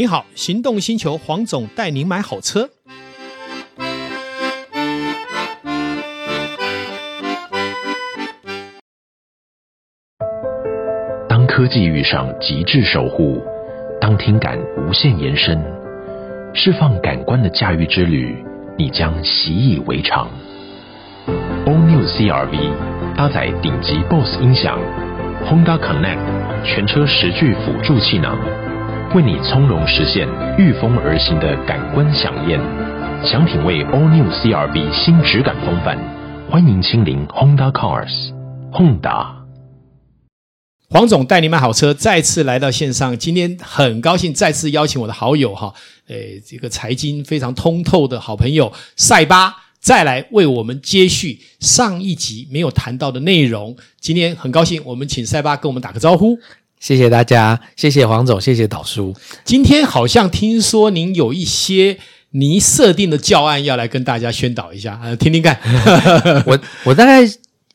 [0.00, 2.70] 你好，行动星球黄总带您买好车。
[11.28, 13.42] 当科技遇上极致守护，
[14.00, 15.62] 当听感无限延伸，
[16.54, 18.34] 释放感官的驾驭之旅，
[18.78, 20.30] 你将习以为常。
[21.66, 22.56] All New CR-V
[23.18, 24.80] 搭载顶级 BOSE 音响
[25.44, 28.38] ，Honda Connect 全车十具辅助气囊。
[29.12, 32.60] 为你从容实现御风而行的感官享宴，
[33.26, 35.98] 想品味 All New CR-V 新质感风范，
[36.48, 38.30] 欢迎亲临 Honda Cars
[38.70, 39.34] Honda。
[40.90, 45.74] 黄总带你买好车，再次来到线上，今天很高兴再次邀请我的好友哈，
[46.06, 53.76] 诶，这个财经非常通透的好朋友塞巴，再来为我们接续上一集没有谈到的内容。
[54.00, 56.38] 今天很高兴，我们请塞巴跟我们打个招呼。
[56.80, 59.14] 谢谢大家，谢谢黄总，谢谢导叔。
[59.44, 61.98] 今天好像听说您有一些
[62.30, 65.60] 您设定的教案要来跟大家宣导一下，呃，听听看。
[66.46, 67.20] 我我大概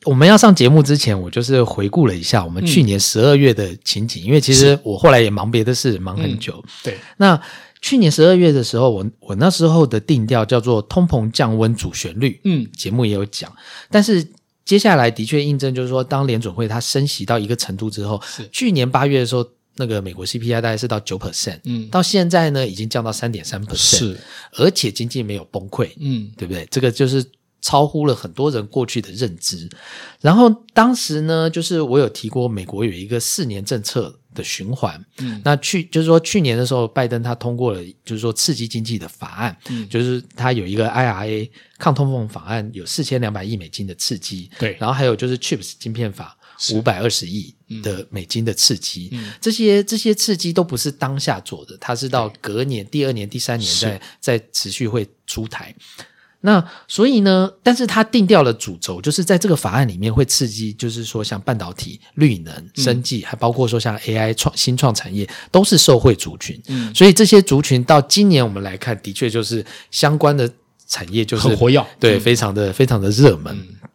[0.04, 6.60] 我们要上节目之前，我就是回顾了一下我们去年十二月的情景，嗯、因为其实我后来也忙别的事，忙很久。
[6.64, 7.40] 嗯、对，那
[7.80, 13.52] 去年十二月的时候，我我那时候的定调叫做“通膨降温主旋律”，嗯，节目也有讲，
[13.88, 14.26] 但是。
[14.66, 24.16] 接下来的确印证，就是说，当联准会它升息到一个程度之后，是去年八月的时候，那个美国 CPI 大概是到九 percent，嗯，到现在呢已经降到三点三 percent，是，
[24.54, 26.66] 而且经济没有崩溃，嗯，对不对？
[26.70, 27.24] 这个就是
[27.60, 29.68] 超乎了很多人过去的认知。
[30.20, 46.38] 然后当时呢，就是我有提过，美国有一个四年政策的循环，嗯，那去就是说去年的时候，拜登他通过了，就是说刺激经济的法案，嗯，就是他有一个 IRA 抗通膨法案，有四千两百亿美金的刺激，对，然后还有就是 Chips 晶片法
[46.72, 55.74] 五百二十亿的美金的刺激，嗯，这些这些刺激都不是当下做的，它是到隔年、第二年、第三年再再持续会出台。
[56.42, 66.60] 那所以呢，但是他定调了主轴，就是在这个法案里面会刺激，就是说像半导体、绿能、生技，嗯、还包括说像 AI 创新创产业，都是受惠族群。
[66.68, 70.48] 嗯，所以这些族群到今年我们来看，的确就是相关的
[70.86, 73.56] 产业就是很活跃，对，非常的非常的热门。
[73.56, 73.85] 嗯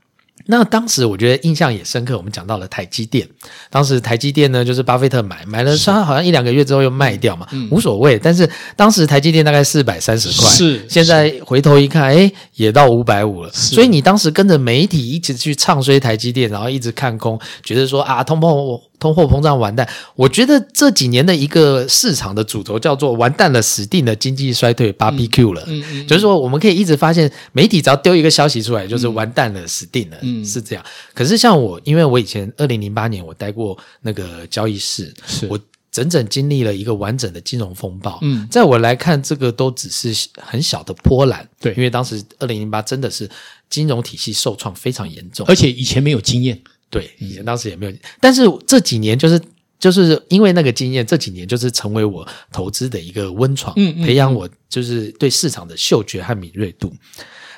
[0.46, 3.28] 那当时我觉得印象也深刻，我们讲到了台积电。
[3.70, 8.18] 当时台积电呢，就是巴菲特买，买了他好像一两个月之后又卖掉嘛，嗯、无所谓。
[8.18, 13.52] 但是当时台积电大概四百三十块，是现在回头一看，哎，也到五百五了。
[13.52, 18.82] 所以你当时跟着媒体一直去唱衰台积电，然后一直看空，觉得说啊，通膨。
[19.02, 25.64] 通货膨胀完蛋，我觉得这几年的一个市场的主轴叫做“完蛋了，死定了，经济衰退，BBQ 了”。
[25.68, 30.86] 嗯嗯，就是说我们可以一直发现媒体只要丢一个消息出来，就是完蛋了，死定了，嗯，是这样。
[31.16, 35.60] 可是像我，因为我以前二零零八年我待过那个交易室，是我
[35.92, 38.20] 整整经历了一个完整的金融风暴。
[38.22, 41.50] 嗯，在我来看，这个都只是很小的波澜。
[41.60, 43.28] 对，因为当时二零零八真的是
[43.68, 46.62] 金融体系受创非常严重，而且以前没有经验。
[46.92, 49.42] 对，以前当时也没有，但是这几年就是
[49.80, 56.94] 就是因为那个经验，这几年就是成为我投资的一个温床，嗯，嗯，培养我就是对市场的嗅觉和敏锐度。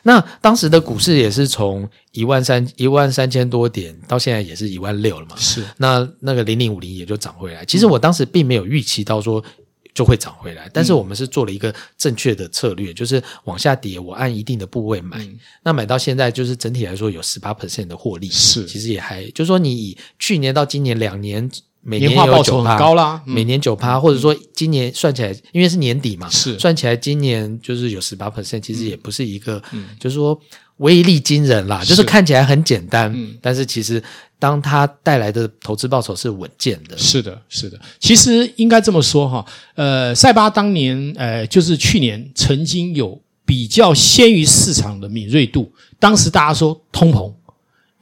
[0.04, 5.64] 那当时的股市也是从一万三一万三千多点到现在也是一万六了嘛，是。
[5.78, 7.66] 那那个零零五零也就涨回来。
[7.66, 9.44] 其实我当时并没有预期到说。
[9.94, 21.50] 就会涨回来，但是我们是做了一个正确的策略，嗯、就是往下跌，我按一定的部位买，嗯、那买到现在就是整体来说有十八 percent 的获利，是，其实也还，就是说你以去年到今年两年，
[21.84, 30.40] 每年有九趴高啦，每年九趴，嗯、或者说今年算起来，因为是年底嘛，是算起来今年就是有十八 percent，其实也不是一个，嗯、就是说
[30.78, 34.02] 威力惊人啦，是就是看起来很简单，嗯、但是其实。
[34.40, 37.80] 当它带来的投资报酬是稳健的，是的，是的。
[37.98, 39.46] 其实应该这么说哈，
[39.76, 45.72] 呃，塞巴当年，呃，就是去年曾经有比较先于市场的敏锐度。
[45.98, 47.34] 当时大家说通膨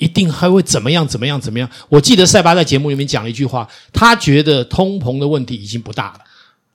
[0.01, 1.69] 一定还会怎么样，怎么样，怎么样。
[1.87, 6.19] 我记得赛巴在节目里面讲了一句话，他觉得通膨的问题已经不大了，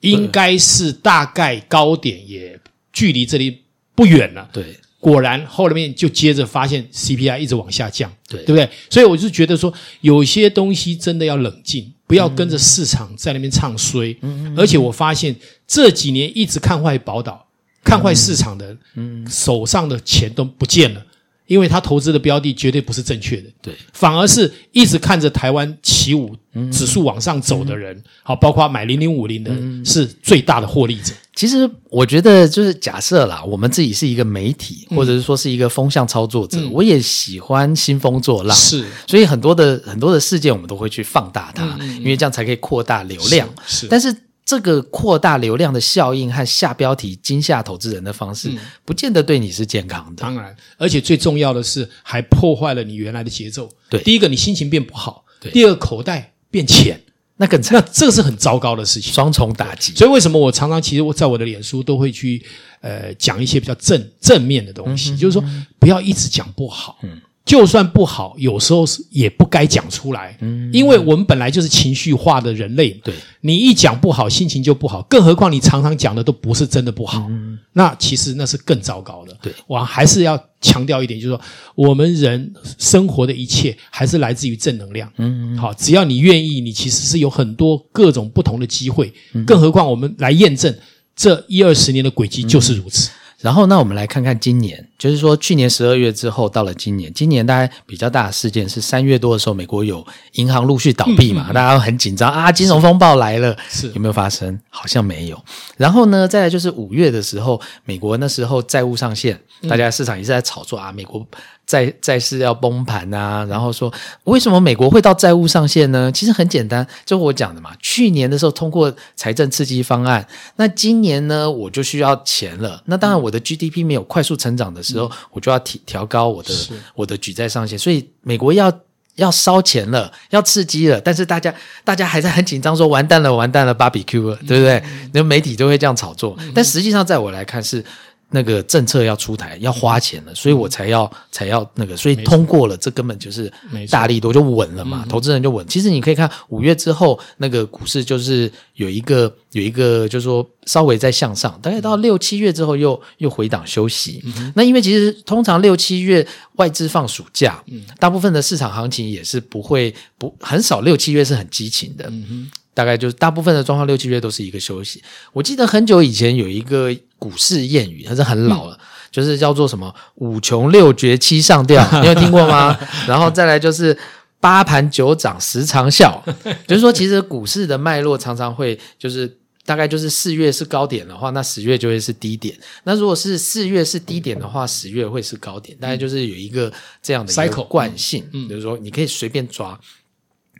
[0.01, 2.57] 应该是大概高点也
[2.93, 3.63] 距离这里
[3.97, 4.49] 不远了。
[4.53, 4.79] 对。
[5.01, 8.69] 果然，后面就接着发现 CPI 一直往下降，对，对不对？
[8.89, 14.17] 所以我就觉得说，有些东西真的要冷静，不要跟着市场在那边唱衰。
[14.23, 15.35] 嗯，而且我发现
[15.67, 17.47] 这几年一直看坏宝岛、
[17.85, 21.05] 看坏市场的，嗯，手上的钱都不见了。
[21.47, 26.35] 因为他投资的标的绝对不是正确的，对，反而是一直看着台湾起舞
[26.73, 29.53] 指数往上走的人，好，包括买零零五零的，
[29.85, 31.13] 是最大的获利者。
[31.35, 43.49] 其实我觉得，就是假设啦，我们自己是一个媒体，或者是说是一个风向操作者，我也喜欢兴风作浪，是，所以很多的很多的事件我们都会去放大它，因为这样才可以扩大流量。
[43.67, 44.15] 是，但是。
[44.47, 48.49] 这个扩大流量的效应和下标题惊吓投资人的方式，
[48.85, 50.23] 不见得对你是健康的。
[50.23, 53.69] 当然，而且最重要的是，还破坏了你原来的节奏。
[53.91, 57.03] 对，第一个你心情变不好，对，第二个口袋变浅，
[57.39, 57.75] 那更惨。
[57.75, 59.93] 那这个是很糟糕的事情，双重打击。
[59.95, 62.41] 所以为什么我常常其实我在我的脸书都会去
[62.83, 65.45] 呃讲一些比较正正面的东西，嗯、就是说
[65.81, 66.99] 不要一直讲不好。
[67.03, 67.21] 嗯。
[67.47, 81.41] 就算不好，有时候是也不该讲出来，嗯，因为我们本来就是情绪化的人类，对，你一讲不好，心情就不好，更何况你常常讲的都不是真的不好，嗯，那其实那是更糟糕的，对，我还是要强调一点，就是说
[81.77, 89.13] 我们人生活的一切还是来自于正能量，嗯，好，只要你愿意，你其实是有很多各种不同的机会，
[89.47, 90.77] 更何况我们来验证
[91.15, 93.09] 这一二十年的轨迹就是如此。
[93.39, 104.59] 然后，那我们来看看今年，就是说去年十二月之后到了今年，今年大概比较大的事件是三月多的时候，美国有银行陆续倒闭嘛，嗯嗯、大家都很紧张啊，金融风暴来了，是有没有发生？
[104.71, 105.39] 好像没有。
[105.77, 109.39] 然后呢，再来就是五月的时候，美国那时候债务上限，
[109.69, 111.27] 大家市场也是在炒作啊，美国。
[111.67, 113.93] 债债市要崩盘啊，然后说
[114.25, 116.11] 为什么美国会到债务上限呢？
[116.13, 117.73] 其实很简单，就我讲的嘛。
[117.81, 120.25] 去年的时候通过财政刺激方案，
[120.55, 122.81] 那今年呢我就需要钱了。
[122.85, 126.55] 那当然我的 GDP 没有快速成长的时候，嗯、我就要提调高我的
[126.95, 127.77] 我的举债上限。
[127.77, 128.73] 所以美国要
[129.17, 131.01] 要烧钱了，要刺激了。
[131.01, 131.53] 但是大家
[131.83, 134.81] 大家还在很紧张，说完蛋了，完蛋了，Barbecue 了，对不对？
[135.13, 136.37] 那、嗯、媒体都会这样炒作。
[136.39, 137.85] 嗯、但实际上，在我来看是。
[138.31, 143.51] 那个政策要出台，要花钱了，所以我才要、嗯、才要那个，所以通过了，这根本就是
[143.89, 145.67] 大力多就稳了嘛，投资人就稳。
[145.69, 154.23] 其实你可以看五月之后，那个股市就是有一个有一个，就是说稍微在向上，大概到六七月之后又又回档休息。
[154.25, 156.27] 嗯、那因为其实通常六七月
[156.57, 162.07] 外资放暑假，嗯、大部分的市场行情也是不会不很少，六七月是很激情的。
[162.11, 165.03] 嗯大概就是大部分的状况，六七月都是一个休息。
[165.33, 168.81] 我记得很久以前有一个股市谚语，它是很老了，嗯、
[169.11, 172.79] 就是叫做什么“五穷六绝七上吊”， 你有听过吗？
[173.09, 173.97] 然后再来就是
[174.41, 176.21] “八盘九涨十长啸”，
[176.69, 182.55] 就是说其实股市的脉络常常会就是大概就是四月是高点的话，那十月就会是低点；
[182.85, 185.77] 那如果是四月是低点的话，十月会是高点。
[185.79, 186.73] 大概就是有一个
[187.03, 189.79] 这样的一个惯性，嗯，就是说你可以随便抓。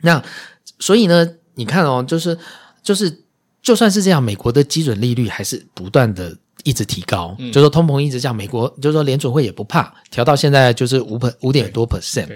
[0.01, 0.21] 那
[0.79, 1.27] 所以呢？
[1.59, 2.37] 你看哦，就是
[2.83, 3.23] 就是，
[3.67, 6.33] 就算是这样，美国的基准利率还是不断的
[6.63, 12.29] 一直提高，嗯、就是说通膨一直降，美国就是说联准会也不怕，调到现在就是五五点多 percent，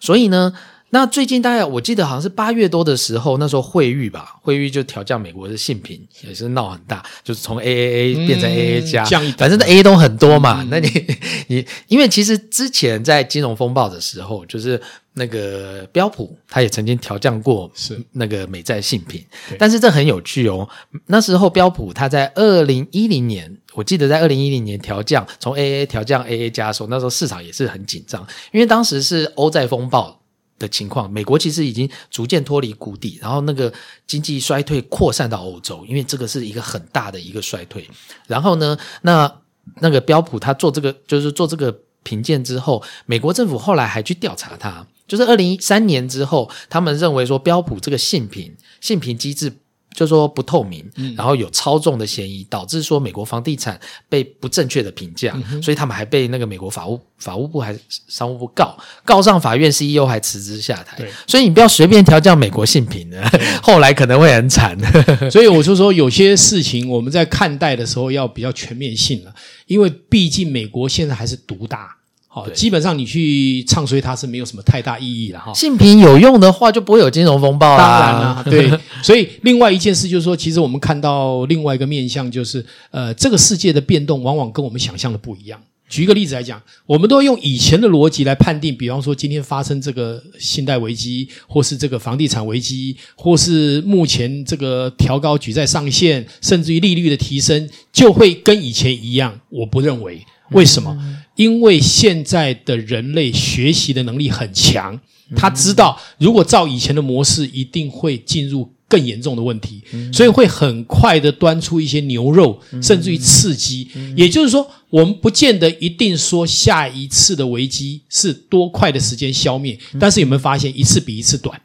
[0.00, 0.50] 所以呢。
[0.90, 10.62] 那最近大概我记得好像是八月多的时候，那时候惠誉吧，惠誉就调降美国的信评，也是闹很大，就是从 AAA 变成 AA 加，嗯，反正 A 都很多嘛。
[10.62, 10.88] 嗯、那你
[11.48, 14.80] 你因为其实之前在金融风暴的时候，就是
[15.18, 19.22] 那个标普，他也曾经调降过是那个美债信评，
[19.58, 20.66] 但是这很有趣哦。
[21.06, 30.16] 那时候标普他在二零一零年，我记得在二零一零年调降从 AAA 调降 AA 加的时候，那时候市场也是很紧张，因为当时是欧债风暴。
[30.58, 33.72] 的情况，美国其实已经逐渐脱离谷底，然后那个
[34.08, 37.88] 经济衰退扩散到欧洲，因为这个是一个很大的一个衰退。
[38.26, 39.32] 然后呢，那
[39.80, 41.72] 那个标普他做这个就是做这个
[42.02, 49.52] 评鉴之后，美国政府后来还去调查他，就是二零一三年之后，他们认为说标普这个信评信评机制。
[49.94, 61.04] 就说不透明，然后有操纵的嫌疑，导致说美国房地产被不正确的评价，嗯、所以他们还被那个美国法务法务部还是商务部告告上法院，CEO 还辞职下台。
[61.26, 64.78] 所以你不要随便调教美国信评的，对 后来可能会很惨。
[65.32, 69.34] 所以我就说，有些事情我们在看待的时候要比较全面性了，
[69.66, 71.96] 因为毕竟美国现在还是独大。
[72.30, 75.50] 好，对基本上你去唱衰它是没有什么太大意义的哈。
[75.54, 77.98] 信评有用的话，就不会有金融风暴啦。
[77.98, 78.78] 当然啦， 对。
[79.02, 85.58] 所以另外一件事就是说，其实我们看到另外一个面向，就是呃，这个世界的变动往往跟我们想象的不一样。
[85.88, 99.40] 举一个例子来讲，我们都用以前的逻辑来判定，比方说今天发生这个信贷危机，或是这个房地产危机，或是目前这个调高举债上限，甚至于利率的提升，就会跟以前一样。
[99.48, 100.22] 我不认为。
[100.52, 100.96] 为什么？
[101.38, 105.00] 因为现在的人类学习的能力很强，
[105.36, 109.80] 他知道如果照以前的模式，一定会进入更严重的问题，
[110.12, 113.86] 所以会很快的端出一些牛肉，甚至于刺激。
[114.16, 121.60] 也就是说，我们不见得一定说下一次的危机是多快的时间消灭，但是有没有发现一次比一次短？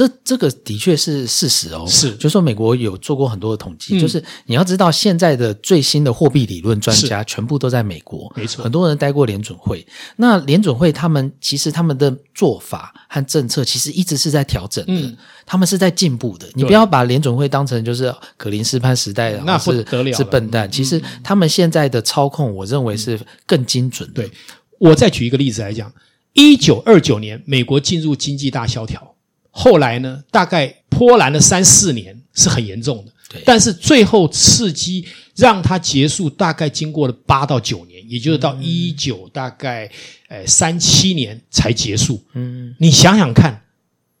[0.00, 1.84] 这这个的确是事实哦。
[1.86, 9.86] 是，就是说美国有做过很多的统计，嗯、就是你要知道现在的最新的货币理论专家全部都在美国，没错，很多人待过联准会。
[10.16, 15.14] 那联准会他们其实他们的做法和政策其实一直是在调整的，嗯、
[15.44, 16.48] 他们是在进步的。
[16.54, 20.70] 你不要把联准会当成就是可林斯潘时代的，那不得了，是笨蛋。
[20.70, 24.22] 其实他们现在的操控，我认为是更精准的。
[24.22, 24.30] 对，
[24.78, 25.92] 我再举一个例子来讲。
[26.32, 29.09] 一九二九年，美国进入经济大萧条，
[29.50, 33.12] 后来呢，大概波兰的三四年，是很严重的。
[33.28, 35.04] 对，但是最后刺激
[35.36, 39.90] 让它结束，大概经过了八到九年，也就是到一九大概
[40.28, 42.22] 呃三七年才结束。
[42.34, 43.62] 嗯，你想想看，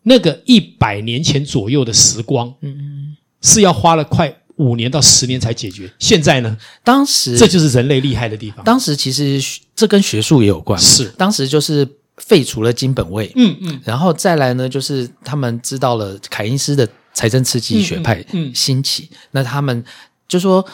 [0.02, 5.90] 那个一百年前左右的时光，嗯嗯，是要花了快五年到十年才解决。
[5.98, 8.64] 现在呢，当时这就是人类厉害的地方。
[8.64, 9.40] 当时其实
[9.74, 11.88] 这跟学术也有关，是当时就是。
[12.20, 18.24] 废除了金本位，嗯嗯，然后再来呢，就是他们知道了凯恩斯的财政刺激学派
[18.54, 19.14] 兴起，嗯。
[19.14, 19.82] 嗯嗯、那他们
[20.28, 20.64] 就说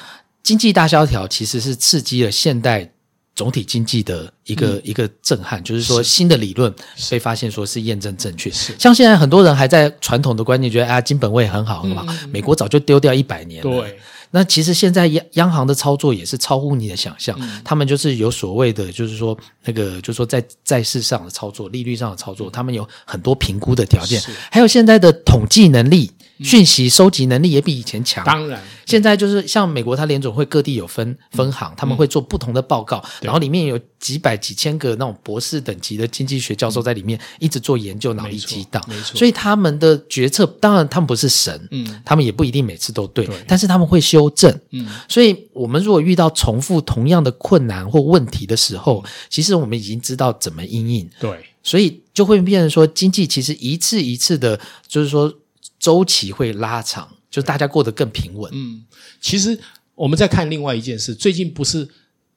[0.43, 2.91] 经济大萧条其实是刺激了现代
[3.35, 6.75] 总体经济的一个、嗯、一个震撼，就是说新的理论
[7.11, 8.51] 被发现说是验证正确。
[8.51, 8.75] 是。
[8.79, 13.71] 像现在很多人还在传统的观念觉得啊金本位很好很好，美国早就丢掉一百年了。
[13.71, 13.99] 对。
[14.37, 26.13] 那其实现在央央行的操作也是超乎你的想象，嗯、他们就是有所谓的，就是说那个，就是说在债市上的操作、利率上的操作，他们有很多评估的条件，还有现在的统计能力。
[26.41, 28.25] 讯息收集能力也比以前强。
[28.25, 38.83] 当然，现在就是像美国，它联总会各地有分分行，他们会做不同的报告，然后里面有几百几千个那种博士等级的经济学教授在里面一直做研究，脑力激荡。
[38.87, 44.61] 没错，所以他们的决策，当然他们不是神，嗯，他们也不一定每次都对，但是他们会修正。
[44.71, 51.09] 嗯，所以我们如果遇到重复同样的困难或问题的时候，其实我们已经知道怎么应应。
[51.19, 55.33] 对，所以就会变成说，经济其实一次一次的，就是说。
[55.79, 58.51] 周期会拉长，就大家过得更平稳。
[58.55, 58.85] 嗯，
[59.21, 59.59] 其实
[59.95, 61.89] 我们再看另外一件事，最近不是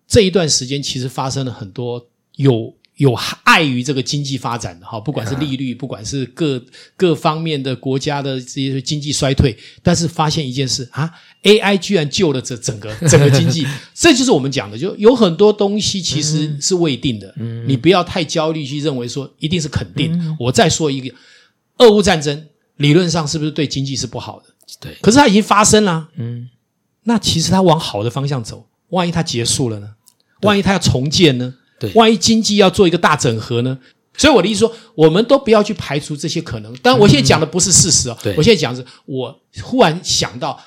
[0.07, 6.61] 这一段时间，其实发生了很多有有碍于这个经济发展的哈，不管是利率，不管是各
[6.97, 11.09] 各方面的国家的这些经济衰退，但是发现一件事啊
[11.43, 20.11] ，AI 居然救了这整个 整个经济，这就是我们讲的，就有很多东西其实是未定的，嗯，你不要太焦虑去认为说一定是肯定。
[20.19, 21.15] 嗯，我再说一个，
[21.77, 22.47] 俄乌战争。
[22.79, 24.45] 理论上是不是对经济是不好的？
[24.81, 26.09] 对，可是它已经发生了。
[26.17, 26.49] 嗯，
[27.03, 29.87] 那其实它往好的方向走，万一它结束了呢？
[30.41, 31.53] 万一它要重建呢？
[31.79, 33.77] 对，万一经济要做一个大整合呢？
[34.17, 36.75] 所以我的意思说，我们都不要去排除这些可能。
[36.81, 40.59] 但我现在讲的不是事实哦，对，我现在讲的是我忽然想到。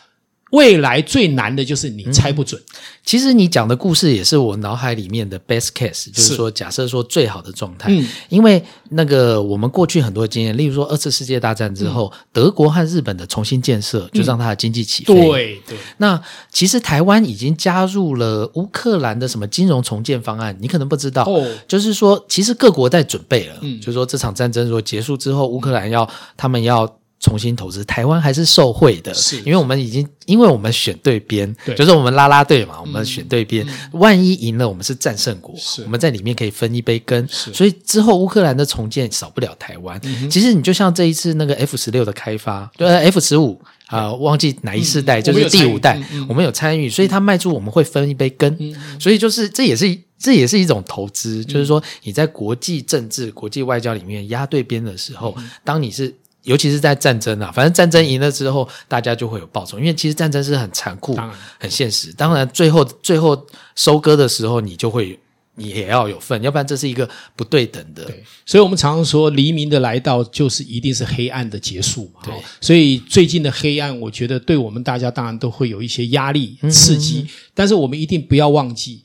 [0.53, 2.61] 未来最难的就是你猜不准。
[2.61, 7.89] 嗯、其实你讲的故事也是我脑海里面的 best case，就是说假设说最好的状态。
[7.91, 15.15] 嗯，因为那个我们过去很多经验，例如说二次世界大战之后，嗯、德国和日本的重新建设，就让它的经济起飞。
[15.15, 15.77] 对、嗯、对。
[15.77, 21.25] 对那其实台湾已经加入了乌克兰的什么金融重建方案，你可能不知道。
[21.25, 21.47] 哦。
[21.67, 23.57] 就是说，其实各国在准备了。
[23.63, 23.81] 嗯。
[23.81, 26.07] 就是说这场战争如果结束之后，乌克兰要
[26.37, 26.99] 他们要。
[27.23, 40.01] 重新投资，台湾还是受惠的，是因为我们已经，因为我们选对边，对，就是我们拉拉队嘛，我们选对边，嗯、万一赢了，我们是战胜国，我们在里面可以分一杯羹，所以之后乌克兰的重建少不了台湾。
[40.03, 56.13] 嗯、其实你就像这一次那个 F 十六的开发，对，F 十五啊，忘记哪一世代，嗯、就是第五代，我们，我们有参与，所以他卖出我们会分一杯羹，嗯、所以就是这也是这也是一种投资，嗯、就是说你在国际政治、国际外交里面压对边的时候，嗯、当你是。
[56.45, 61.17] 尤其是在战争啊，反正战争赢了之后，大家就会有报酬，因为其实战争是很残酷、
[61.59, 62.13] 很现实。
[62.13, 63.47] 当然，最后最后
[63.77, 65.19] 收割的时候，你就会
[65.55, 68.05] 你也要有份，要不然这是一个不对等的。
[68.05, 72.21] 对，所以我们常常说，黎明的来到就是一定是黑暗的结束嘛。
[72.25, 79.03] 对，所以最近的黑暗，我觉得对我们大家当然都会有一些压力、刺激，但是我们一定不要忘记，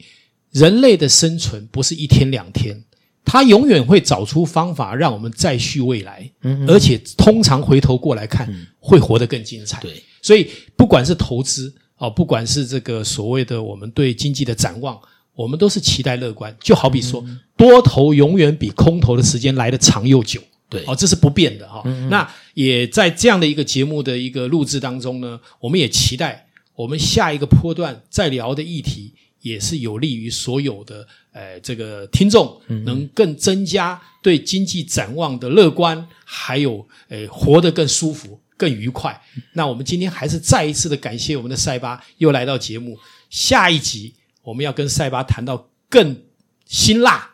[0.52, 2.84] 人类的生存不是一天两天。
[3.28, 6.32] 他永远会找出方法让我们再续未来，
[6.66, 9.82] 而且通常回头过来看，嗯、会活得更精彩。
[9.82, 14.98] 对，所以不管是投资啊，不管是这个所谓的我们对经济的展望，
[15.36, 16.56] 我们都是期待乐观。
[16.62, 17.22] 就好比说，
[17.58, 20.42] 多头永远比空头的时间来得长又久。
[20.70, 21.84] 对，哦，这是不变的哈。
[22.10, 29.14] 那也在这样的一个节目的一个录制当中呢，我们也期待我们下一个波段再聊的议题。
[29.42, 39.22] 也是有利于所有的呃这个听众能更增加对经济展望的乐观，还有呃活得更舒服、更愉快。
[39.54, 42.98] 那我们今天还是再一次的感谢我们的赛巴又来到节目。
[43.30, 46.24] 下一集我们要跟赛巴谈到更
[46.66, 47.30] 辛辣、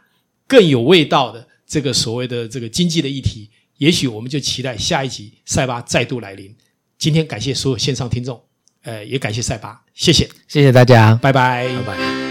[0.48, 3.50] 更有味道的这个所谓的这个经济的议题。
[3.78, 6.56] 也许我们就期待下一集塞巴再度来临。
[6.98, 8.42] 今天感谢所有线上听众，
[8.84, 12.23] 呃，也感谢塞巴，谢谢，谢谢大家，拜拜，拜拜。